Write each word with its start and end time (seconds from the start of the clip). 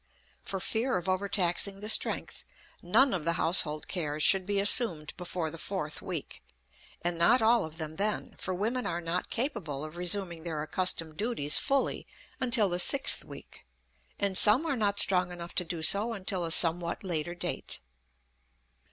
For 0.41 0.59
fear 0.59 0.97
of 0.97 1.07
overtaxing 1.07 1.79
the 1.79 1.87
strength 1.87 2.43
none 2.81 3.13
of 3.13 3.23
the 3.23 3.33
household 3.33 3.87
cares 3.87 4.23
should 4.23 4.47
be 4.47 4.59
assumed 4.59 5.13
before 5.15 5.51
the 5.51 5.59
fourth 5.59 6.01
week, 6.01 6.41
and 7.03 7.19
not 7.19 7.39
all 7.39 7.63
of 7.65 7.77
them 7.77 7.97
then, 7.97 8.33
for 8.39 8.51
women 8.51 8.87
are 8.87 8.99
not 8.99 9.29
capable 9.29 9.83
of 9.85 9.97
resuming 9.97 10.41
their 10.43 10.63
accustomed 10.63 11.17
duties 11.17 11.59
fully 11.59 12.07
until 12.39 12.67
the 12.67 12.79
sixth 12.79 13.23
week; 13.23 13.63
and 14.17 14.39
some 14.39 14.65
are 14.65 14.75
not 14.75 14.99
strong 14.99 15.31
enough 15.31 15.53
to 15.53 15.63
do 15.63 15.83
so 15.83 16.13
until 16.13 16.45
a 16.45 16.51
somewhat 16.51 17.03
later 17.03 17.35
date. 17.35 17.79